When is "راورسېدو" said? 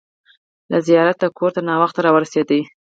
2.05-2.59